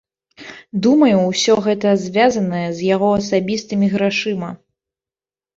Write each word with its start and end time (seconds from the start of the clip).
Думаю, 0.85 1.17
усё 1.31 1.57
гэта 1.67 1.93
звязанае 2.05 2.63
з 2.79 2.89
яго 2.95 3.11
асабістымі 3.19 3.91
грашыма. 3.95 4.49